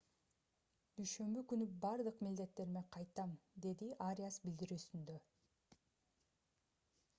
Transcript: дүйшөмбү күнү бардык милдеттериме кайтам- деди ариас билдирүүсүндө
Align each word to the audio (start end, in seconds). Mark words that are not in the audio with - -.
дүйшөмбү 0.99 1.43
күнү 1.51 1.67
бардык 1.83 2.23
милдеттериме 2.29 2.83
кайтам- 2.97 3.37
деди 3.67 3.91
ариас 4.07 4.41
билдирүүсүндө 4.49 5.21